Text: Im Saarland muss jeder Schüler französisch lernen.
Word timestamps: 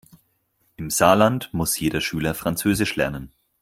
Im 0.77 0.89
Saarland 0.89 1.53
muss 1.53 1.79
jeder 1.79 2.01
Schüler 2.01 2.33
französisch 2.33 2.95
lernen. 2.95 3.31